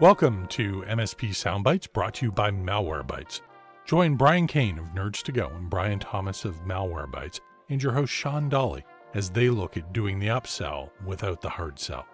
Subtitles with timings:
[0.00, 3.40] Welcome to MSP Soundbites brought to you by Malwarebytes.
[3.84, 8.12] Join Brian Kane of Nerds to Go and Brian Thomas of Malwarebytes and your host
[8.12, 8.84] Sean Dawley
[9.14, 12.06] as they look at doing the upsell without the hard sell.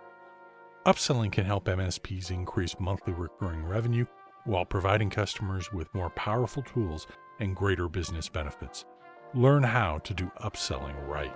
[0.86, 4.06] Upselling can help MSPs increase monthly recurring revenue
[4.44, 7.06] while providing customers with more powerful tools
[7.38, 8.86] and greater business benefits.
[9.34, 11.34] Learn how to do upselling right.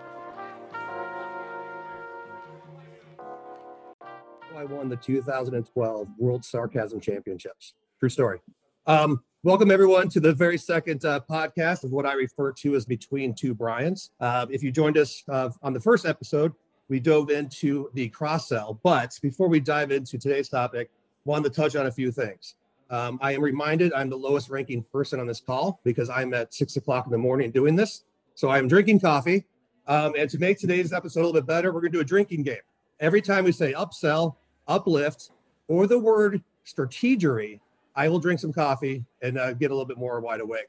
[4.58, 7.74] I won the 2012 World Sarcasm Championships.
[8.00, 8.40] True story.
[8.88, 12.84] Um, welcome everyone to the very second uh, podcast of what I refer to as
[12.84, 14.10] Between Two Brians.
[14.18, 16.52] Uh, if you joined us uh, on the first episode,
[16.88, 18.80] we dove into the cross sell.
[18.82, 20.90] But before we dive into today's topic,
[21.24, 22.56] wanted to touch on a few things.
[22.90, 26.52] Um, I am reminded I'm the lowest ranking person on this call because I'm at
[26.52, 28.02] six o'clock in the morning doing this.
[28.34, 29.44] So I'm drinking coffee.
[29.86, 32.04] Um, and to make today's episode a little bit better, we're going to do a
[32.04, 32.56] drinking game.
[32.98, 34.34] Every time we say upsell,
[34.68, 35.30] uplift,
[35.66, 37.60] or the word strategery,
[37.96, 40.68] I will drink some coffee and uh, get a little bit more wide awake.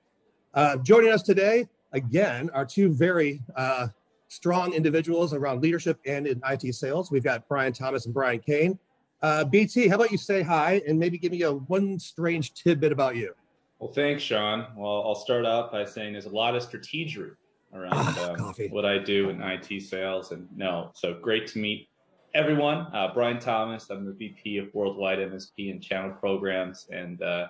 [0.54, 3.88] Uh, joining us today, again, are two very uh,
[4.30, 7.12] strong individuals around leadership and in IT sales.
[7.12, 8.80] We've got Brian Thomas and Brian Kane.
[9.22, 12.92] Uh, BT, how about you say hi and maybe give me a one strange tidbit
[12.92, 13.34] about you?
[13.80, 14.68] Well, thanks, Sean.
[14.76, 17.32] Well, I'll start off by saying there's a lot of strategery
[17.74, 20.32] around ah, um, what I do in IT sales.
[20.32, 21.89] And no, so great to meet
[22.34, 22.88] everyone.
[22.94, 23.90] Uh, Brian Thomas.
[23.90, 26.88] I'm the VP of Worldwide MSP and Channel Programs.
[26.92, 27.48] And uh,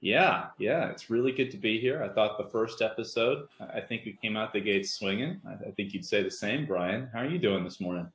[0.00, 2.02] yeah, yeah, it's really good to be here.
[2.02, 5.40] I thought the first episode, I think we came out the gates swinging.
[5.46, 7.08] I, I think you'd say the same, Brian.
[7.12, 8.08] How are you doing this morning?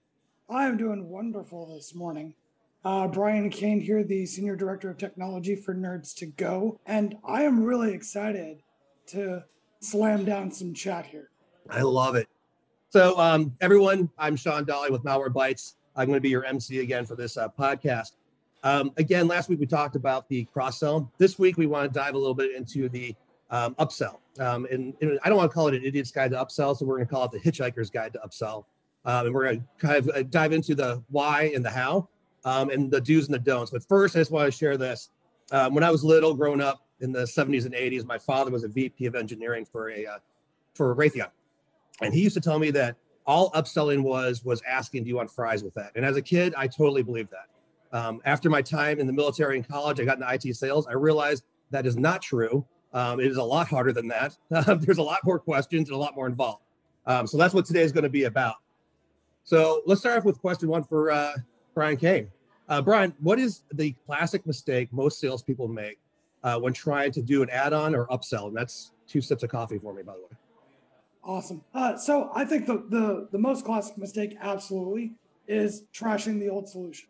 [0.49, 2.33] I'm doing wonderful this morning.
[2.83, 6.79] Uh, Brian Kane here, the Senior Director of Technology for Nerds to Go.
[6.85, 8.63] And I am really excited
[9.07, 9.43] to
[9.81, 11.29] slam down some chat here.
[11.69, 12.27] I love it.
[12.89, 15.75] So, um, everyone, I'm Sean Dawley with Malware Malwarebytes.
[15.95, 18.11] I'm going to be your MC again for this uh, podcast.
[18.63, 21.11] Um, again, last week we talked about the cross sell.
[21.17, 23.15] This week we want to dive a little bit into the
[23.49, 24.17] um, upsell.
[24.39, 26.85] Um, and, and, I don't want to call it an idiot's guide to upsell, so
[26.85, 28.65] we're going to call it the hitchhiker's guide to upsell.
[29.03, 32.07] Um, and we're going to kind of uh, dive into the why and the how
[32.45, 33.71] um, and the do's and the don'ts.
[33.71, 35.09] But first, I just want to share this.
[35.51, 38.63] Um, when I was little, growing up in the 70s and 80s, my father was
[38.63, 40.17] a VP of engineering for a uh,
[40.75, 41.29] for Raytheon,
[42.01, 42.95] and he used to tell me that
[43.31, 46.53] all upselling was was asking, "Do you want fries with that?" And as a kid,
[46.57, 47.97] I totally believed that.
[47.97, 50.85] Um, after my time in the military and college, I got into IT sales.
[50.85, 52.65] I realized that is not true.
[52.93, 54.37] Um, it is a lot harder than that.
[54.49, 56.63] There's a lot more questions and a lot more involved.
[57.05, 58.55] Um, so that's what today is going to be about.
[59.43, 61.33] So let's start off with question one for uh,
[61.73, 62.29] Brian Kane.
[62.67, 65.99] Uh, Brian, what is the classic mistake most salespeople make
[66.43, 68.47] uh, when trying to do an add-on or upsell?
[68.47, 70.40] And that's two sips of coffee for me, by the way.
[71.23, 71.63] Awesome.
[71.73, 75.13] Uh, so I think the, the the most classic mistake, absolutely,
[75.47, 77.07] is trashing the old solution.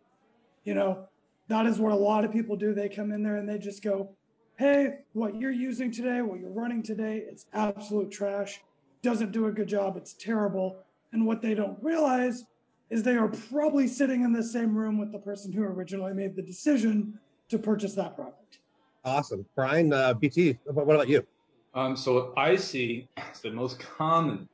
[0.65, 1.07] You know,
[1.47, 2.73] that is what a lot of people do.
[2.73, 4.09] They come in there and they just go,
[4.57, 8.61] "Hey, what you're using today, what you're running today, it's absolute trash.
[9.01, 9.95] Doesn't do a good job.
[9.95, 10.83] It's terrible."
[11.13, 12.45] And what they don't realize
[12.89, 16.35] is they are probably sitting in the same room with the person who originally made
[16.35, 17.17] the decision
[17.47, 18.59] to purchase that product.
[19.05, 19.91] Awesome, Brian.
[19.93, 21.25] Uh, BT, what about you?
[21.73, 24.47] Um, so what I see is the most common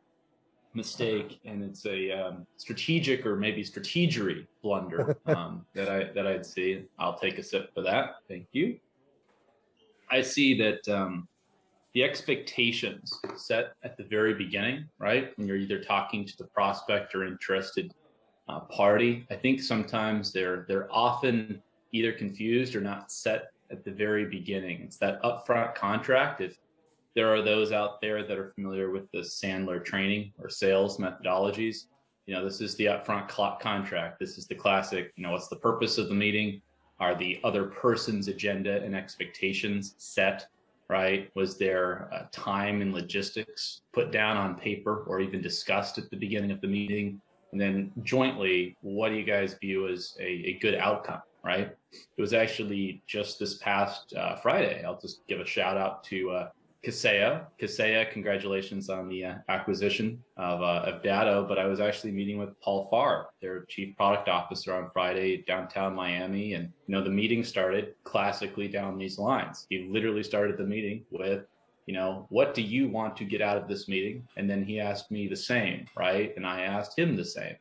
[0.73, 6.45] mistake, and it's a um, strategic or maybe strategery blunder um, that I that I'd
[6.45, 6.85] see.
[6.99, 8.17] I'll take a sip for that.
[8.27, 8.79] Thank you.
[10.09, 11.27] I see that um,
[11.93, 17.15] the expectations set at the very beginning, right, when you're either talking to the prospect
[17.15, 17.93] or interested
[18.47, 19.25] uh, party.
[19.31, 21.61] I think sometimes they're they're often
[21.91, 24.81] either confused or not set at the very beginning.
[24.81, 26.41] It's that upfront contract.
[26.41, 26.57] If
[27.17, 31.85] there are those out there that are familiar with the Sandler training or sales methodologies.
[32.27, 34.19] You know, this is the upfront clock contract.
[34.19, 36.61] This is the classic, you know, what's the purpose of the meeting?
[36.99, 40.45] Are the other person's agenda and expectations set,
[40.89, 41.31] right?
[41.33, 46.51] Was there time and logistics put down on paper or even discussed at the beginning
[46.51, 47.19] of the meeting?
[47.51, 51.75] And then jointly, what do you guys view as a, a good outcome, right?
[51.91, 54.83] It was actually just this past uh, Friday.
[54.85, 56.49] I'll just give a shout out to uh,
[56.87, 57.47] Kaseya.
[57.59, 61.45] Kaseya, congratulations on the uh, acquisition of, uh, of Datto.
[61.45, 65.93] But I was actually meeting with Paul Farr, their chief product officer, on Friday downtown
[65.93, 66.53] Miami.
[66.53, 69.67] And, you know, the meeting started classically down these lines.
[69.69, 71.43] He literally started the meeting with,
[71.87, 74.25] you know, what do you want to get out of this meeting?
[74.37, 76.33] And then he asked me the same, right?
[76.37, 77.57] And I asked him the same.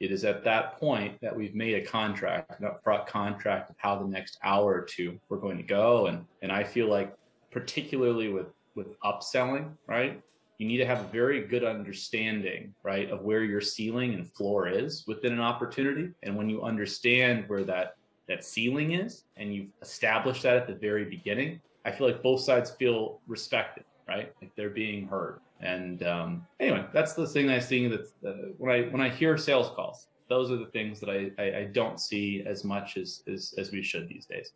[0.00, 3.98] It is at that point that we've made a contract, an upfront contract of how
[3.98, 6.06] the next hour or two we're going to go.
[6.06, 7.14] And and I feel like
[7.52, 10.20] particularly with with upselling, right?
[10.58, 14.68] You need to have a very good understanding, right, of where your ceiling and floor
[14.68, 16.10] is within an opportunity.
[16.22, 17.96] And when you understand where that
[18.28, 22.40] that ceiling is and you've established that at the very beginning, I feel like both
[22.40, 24.32] sides feel respected, right?
[24.40, 25.40] Like they're being heard.
[25.60, 29.36] And um, anyway, that's the thing I see that uh, when I when I hear
[29.36, 33.22] sales calls, those are the things that I, I, I don't see as much as,
[33.26, 34.52] as as we should these days.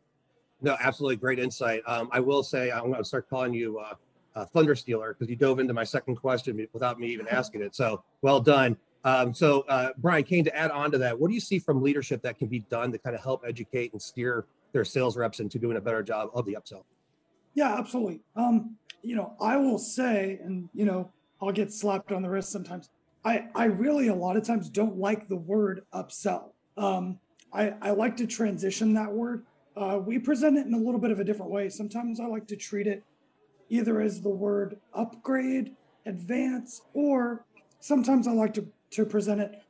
[0.63, 1.83] No, absolutely great insight.
[1.87, 3.95] Um, I will say I'm going to start calling you uh,
[4.37, 7.75] uh, Thunder Stealer because you dove into my second question without me even asking it.
[7.75, 8.77] So well done.
[9.03, 11.83] Um, so uh, Brian Kane, to add on to that, what do you see from
[11.83, 15.41] leadership that can be done to kind of help educate and steer their sales reps
[15.41, 16.85] into doing a better job of the upsell?
[17.55, 18.21] Yeah, absolutely.
[18.35, 21.11] Um, you know, I will say, and you know,
[21.41, 22.91] I'll get slapped on the wrist sometimes.
[23.25, 26.51] I, I really a lot of times don't like the word upsell.
[26.77, 27.19] Um,
[27.53, 29.47] I, I like to transition that word.
[29.77, 31.69] Uh, we present it in a little bit of a different way.
[31.69, 33.03] Sometimes I like to treat it
[33.69, 35.77] either as the word upgrade,
[36.07, 37.45] advance, or
[37.81, 39.63] sometimes I like to, to present it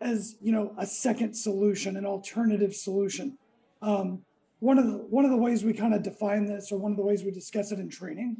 [0.00, 3.38] as you know a second solution, an alternative solution.
[3.80, 4.22] Um,
[4.62, 6.96] one of the one of the ways we kind of define this or one of
[6.96, 8.36] the ways we discuss it in training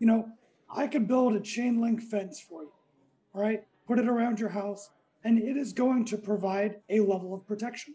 [0.00, 0.28] you know
[0.74, 2.72] i could build a chain link fence for you
[3.34, 3.64] all right?
[3.86, 4.90] Put it around your house
[5.22, 7.94] and it is going to provide a level of protection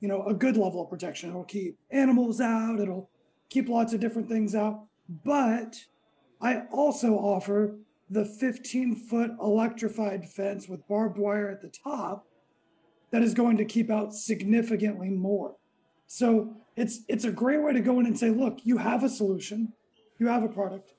[0.00, 1.30] you know a good level of protection.
[1.30, 3.08] It'll keep animals out it'll
[3.50, 4.82] keep lots of different things out
[5.24, 5.76] but
[6.40, 7.76] i also offer
[8.10, 12.26] the 15 foot electrified fence with barbed wire at the top
[13.10, 15.56] that is going to keep out significantly more
[16.06, 19.08] so it's it's a great way to go in and say, look, you have a
[19.08, 19.72] solution,
[20.18, 20.92] you have a product.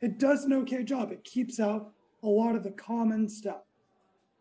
[0.00, 1.12] It does an okay job.
[1.12, 1.92] It keeps out
[2.22, 3.62] a lot of the common stuff.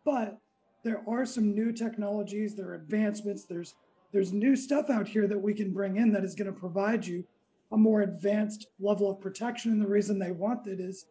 [0.06, 0.38] But
[0.84, 3.76] there are some new technologies, there are advancements, there's
[4.12, 7.06] there's new stuff out here that we can bring in that is going to provide
[7.06, 7.24] you
[7.74, 9.72] a more advanced level of protection.
[9.72, 11.06] And the reason they want it is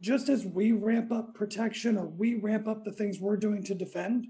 [0.00, 3.74] just as we ramp up protection or we ramp up the things we're doing to
[3.74, 4.28] defend,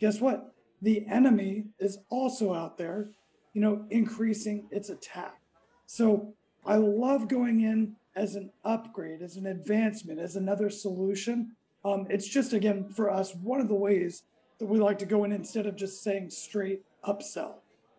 [0.00, 0.52] guess what?
[0.82, 3.10] The enemy is also out there
[3.58, 5.40] you know, increasing its attack.
[5.86, 6.34] So
[6.64, 11.56] I love going in as an upgrade, as an advancement, as another solution.
[11.84, 14.22] Um, it's just, again, for us, one of the ways
[14.60, 17.54] that we like to go in instead of just saying straight upsell,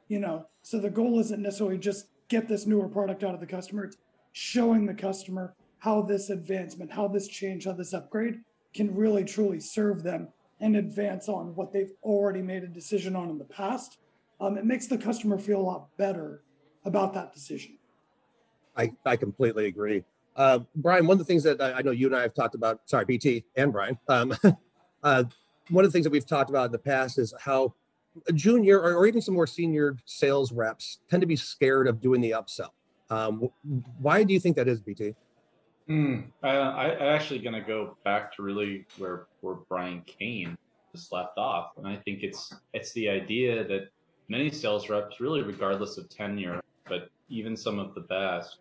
[0.08, 0.46] you know.
[0.62, 3.98] So the goal isn't necessarily just get this newer product out of the customer, it's
[4.32, 8.36] showing the customer how this advancement, how this change, how this upgrade
[8.74, 10.28] can really truly serve them
[10.62, 13.98] and advance on what they've already made a decision on in the past
[14.42, 16.44] um, it makes the customer feel a lot better
[16.86, 17.78] about that decision.
[18.76, 20.04] I, I completely agree.
[20.36, 22.82] Uh, Brian, one of the things that I know you and I have talked about,
[22.86, 24.34] sorry, BT and Brian, um,
[25.04, 25.24] uh,
[25.70, 27.74] one of the things that we've talked about in the past is how
[28.34, 32.22] junior or, or, even some more senior sales reps tend to be scared of doing
[32.22, 32.70] the upsell.
[33.10, 33.50] Um,
[34.00, 35.16] why do you think that is, BT?
[35.90, 40.58] Mm, I, I'm actually going to go back to really where where Brian Kane
[40.92, 43.90] just left off, and I think it's it's the idea that
[44.28, 48.58] many sales reps, really regardless of tenure, but even some of the best,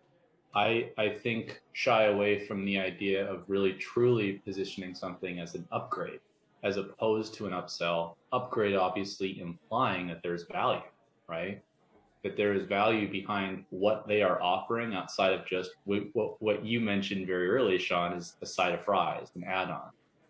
[0.55, 5.67] I, I think shy away from the idea of really truly positioning something as an
[5.71, 6.19] upgrade
[6.63, 8.15] as opposed to an upsell.
[8.31, 10.81] Upgrade obviously implying that there's value,
[11.27, 11.61] right?
[12.23, 16.79] That there is value behind what they are offering outside of just what, what you
[16.79, 19.89] mentioned very early, Sean, is a side of fries, an add on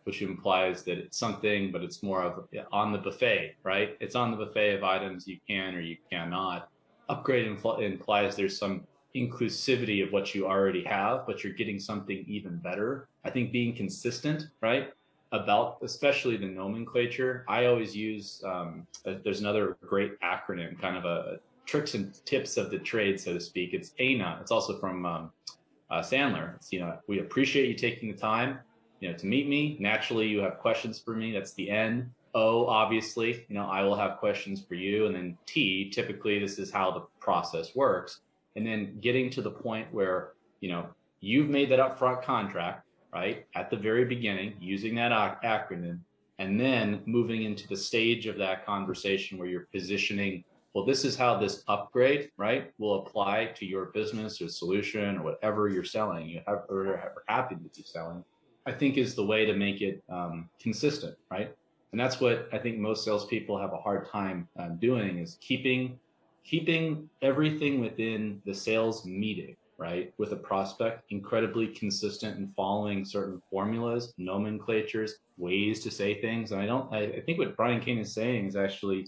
[0.09, 3.95] which implies that it's something, but it's more of on the buffet, right?
[3.99, 6.67] It's on the buffet of items you can or you cannot.
[7.09, 12.25] Upgrade impl- implies there's some inclusivity of what you already have, but you're getting something
[12.27, 13.07] even better.
[13.23, 14.89] I think being consistent, right?
[15.31, 17.45] About especially the nomenclature.
[17.47, 22.57] I always use, um, a, there's another great acronym, kind of a, tricks and tips
[22.57, 23.75] of the trade, so to speak.
[23.75, 24.39] It's ANA.
[24.41, 25.31] It's also from um,
[25.91, 26.55] uh, Sandler.
[26.55, 28.57] It's, you know, we appreciate you taking the time
[28.99, 29.77] you know, to meet me.
[29.79, 31.31] Naturally, you have questions for me.
[31.31, 32.11] That's the N.
[32.35, 35.05] O, obviously, you know, I will have questions for you.
[35.05, 38.21] And then T, typically, this is how the process works.
[38.55, 40.87] And then getting to the point where, you know,
[41.21, 43.45] you've made that upfront contract, right?
[43.55, 45.11] At the very beginning, using that
[45.43, 45.99] acronym,
[46.37, 51.15] and then moving into the stage of that conversation where you're positioning, well, this is
[51.15, 56.29] how this upgrade, right, will apply to your business or solution or whatever you're selling,
[56.29, 58.23] you have or are happy to be selling
[58.69, 61.55] I think is the way to make it um, consistent, right?
[61.91, 65.97] And that's what I think most salespeople have a hard time um, doing is keeping
[66.45, 73.41] keeping everything within the sales meeting, right, with a prospect incredibly consistent and following certain
[73.49, 76.51] formulas, nomenclatures, ways to say things.
[76.51, 79.07] And I don't, I, I think what Brian Kane is saying is actually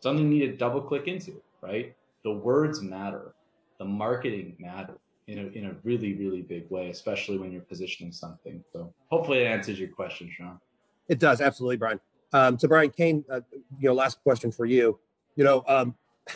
[0.00, 1.96] something you need to double click into, right?
[2.24, 3.34] The words matter,
[3.78, 8.12] the marketing matters in a in a really really big way, especially when you're positioning
[8.12, 8.62] something.
[8.72, 10.60] So hopefully it answers your question, Sean.
[11.08, 12.00] It does absolutely, Brian.
[12.32, 13.40] Um, so Brian Kane, uh,
[13.78, 14.98] you know, last question for you.
[15.36, 15.94] You know, um,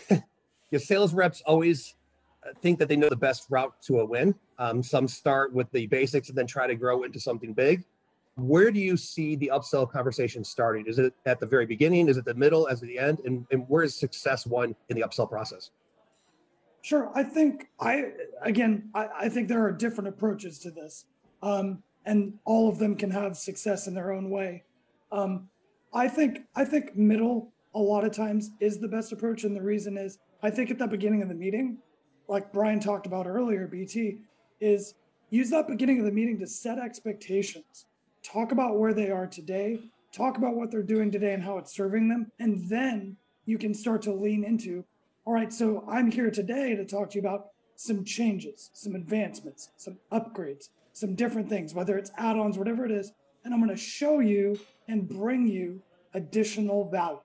[0.71, 1.96] your sales reps always
[2.61, 4.35] think that they know the best route to a win.
[4.59, 7.85] Um, some start with the basics and then try to grow into something big.
[8.37, 10.87] Where do you see the upsell conversation starting?
[10.87, 12.09] Is it at the very beginning?
[12.09, 12.69] Is it the middle?
[12.69, 13.21] As the end?
[13.25, 15.71] And, and where is success won in the upsell process?
[16.83, 17.11] Sure.
[17.15, 18.13] I think I
[18.43, 21.07] again I, I think there are different approaches to this.
[21.43, 24.63] Um, and all of them can have success in their own way.
[25.11, 25.49] Um,
[25.93, 29.63] I think I think middle a lot of times is the best approach, and the
[29.63, 31.79] reason is I think at the beginning of the meeting,
[32.29, 34.19] like Brian talked about earlier, BT
[34.61, 34.95] is
[35.31, 37.87] use that beginning of the meeting to set expectations,
[38.23, 39.81] talk about where they are today,
[40.13, 43.75] talk about what they're doing today and how it's serving them, and then you can
[43.75, 44.85] start to lean into.
[45.25, 49.71] All right, so I'm here today to talk to you about some changes, some advancements,
[49.77, 53.13] some upgrades some different things, whether it's add ons, whatever it is,
[53.45, 55.83] and I'm going to show you and bring you
[56.15, 57.21] additional value.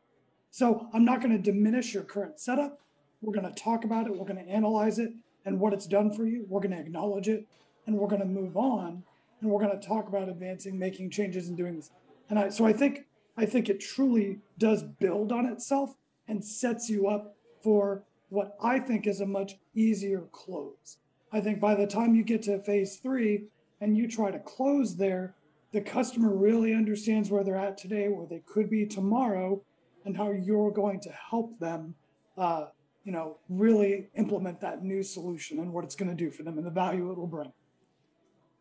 [0.50, 2.82] So I'm not going to diminish your current setup.
[3.22, 5.14] We're going to talk about it, we're going to analyze it
[5.46, 6.46] and what it's done for you.
[6.48, 7.46] We're going to acknowledge it
[7.86, 9.04] and we're going to move on
[9.40, 11.92] and we're going to talk about advancing, making changes and doing this.
[12.30, 13.06] And I, so I think
[13.38, 15.96] I think it truly does build on itself
[16.28, 20.98] and sets you up for what I think is a much easier close.
[21.32, 23.46] I think by the time you get to phase three,
[23.82, 25.34] and you try to close there,
[25.74, 29.62] the customer really understands where they're at today, where they could be tomorrow,
[30.06, 31.96] and how you're going to help them,
[32.38, 32.68] uh,
[33.04, 36.58] you know, really implement that new solution and what it's going to do for them
[36.58, 37.52] and the value it will bring.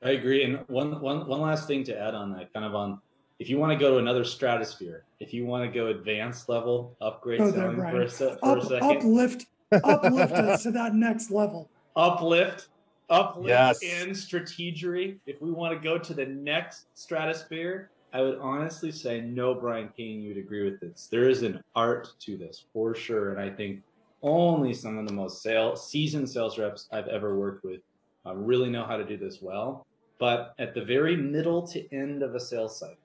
[0.03, 0.45] I agree.
[0.45, 3.01] And one, one, one last thing to add on that, kind of on,
[3.39, 6.97] if you want to go to another stratosphere, if you want to go advanced level,
[7.01, 10.95] upgrade go selling there, for, a, for Up, a second, uplift, uplift us to that
[10.95, 11.69] next level.
[11.97, 12.69] Uplift
[13.11, 13.81] uplift yes.
[13.83, 15.19] and strategery.
[15.27, 19.91] If we want to go to the next stratosphere, I would honestly say no, Brian
[19.97, 21.09] King, you'd agree with this.
[21.11, 23.35] There is an art to this for sure.
[23.35, 23.83] And I think
[24.23, 27.81] only some of the most sales, seasoned sales reps I've ever worked with
[28.27, 29.87] uh, really know how to do this well.
[30.19, 32.97] But at the very middle to end of a sales cycle,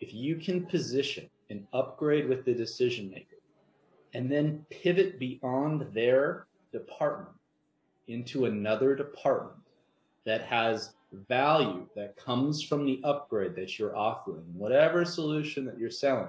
[0.00, 3.36] if you can position an upgrade with the decision maker
[4.14, 7.36] and then pivot beyond their department
[8.08, 9.58] into another department
[10.24, 10.94] that has
[11.28, 16.28] value that comes from the upgrade that you're offering, whatever solution that you're selling.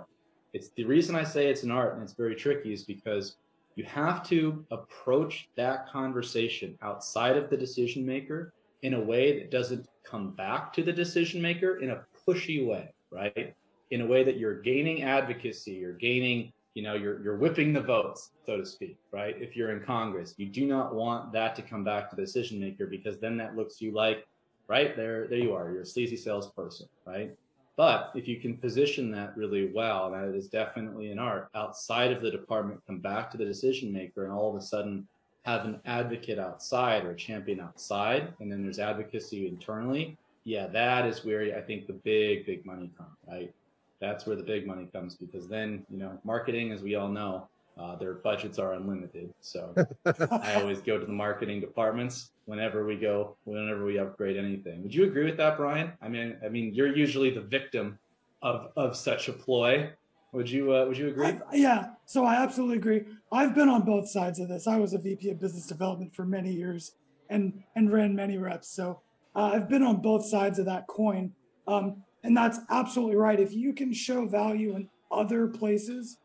[0.52, 3.38] It's the reason I say it's an art and it's very tricky is because
[3.76, 9.50] you have to approach that conversation outside of the decision maker in a way that
[9.50, 13.56] doesn't come back to the decision maker in a pushy way, right?
[13.92, 17.82] In a way that you're gaining advocacy, you're gaining you know you're you're whipping the
[17.82, 21.62] votes so to speak right if you're in congress you do not want that to
[21.62, 24.26] come back to the decision maker because then that looks you like
[24.68, 27.32] right there there you are you're a sleazy salesperson right
[27.76, 32.22] but if you can position that really well that is definitely an art outside of
[32.22, 35.08] the department come back to the decision maker and all of a sudden
[35.46, 41.06] have an advocate outside or a champion outside and then there's advocacy internally yeah that
[41.06, 43.54] is where i think the big big money comes right?
[44.00, 47.48] That's where the big money comes because then you know marketing as we all know
[47.78, 49.74] uh, their budgets are unlimited so
[50.32, 54.84] i always go to the marketing departments whenever we go whenever we upgrade anything.
[54.84, 55.94] Would you agree with that brian?
[56.02, 58.00] I mean i mean you're usually the victim
[58.42, 59.92] of of such a ploy.
[60.34, 61.28] Would you uh, would you agree?
[61.28, 63.06] I've, yeah so i absolutely agree.
[63.32, 64.68] I've been on both sides of this.
[64.68, 66.96] I was a vp of business development for many years
[67.30, 68.70] and and ran many reps.
[68.70, 69.02] So
[69.36, 71.34] uh, i've been on both sides of that coin.
[71.68, 73.40] Um, and that's absolutely right.
[73.40, 76.18] If you can show value in other places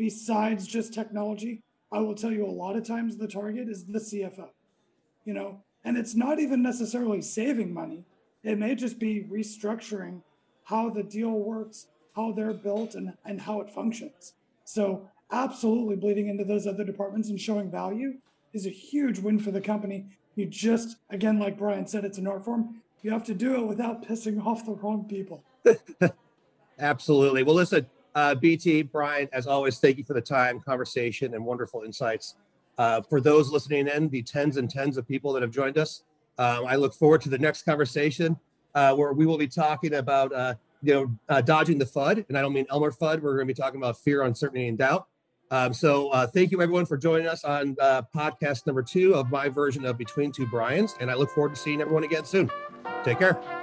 [0.00, 3.98] besides just technology, I will tell you a lot of times the target is the
[3.98, 4.48] CFO.
[5.26, 8.06] You know, and it's not even necessarily saving money.
[8.42, 10.22] It may just be restructuring
[10.64, 14.32] how the deal works, how they're built, and, and how it functions.
[14.64, 18.14] So, absolutely bleeding into those other departments and showing value
[18.54, 20.06] is a huge win for the company.
[20.34, 22.80] You just, again, like Brian said, it's an art form.
[23.02, 25.44] You have to do it without pissing off the wrong people.
[26.78, 27.42] Absolutely.
[27.42, 31.82] Well, listen, uh, BT, Brian, as always, thank you for the time, conversation, and wonderful
[31.82, 32.36] insights.
[32.78, 36.04] Uh, for those listening in, the tens and tens of people that have joined us,
[36.38, 38.38] um, I look forward to the next conversation
[38.74, 42.24] uh, where we will be talking about, uh, you know, uh, dodging the FUD.
[42.28, 43.20] And I don't mean Elmer Fudd.
[43.20, 45.06] We're going to be talking about fear, uncertainty, and doubt.
[45.50, 47.74] Um, so uh, thank you everyone for joining us on
[48.14, 50.94] podcast number two of my version of Between Two Brians.
[51.00, 52.50] And I look forward to seeing everyone again soon.
[53.04, 53.59] Take care.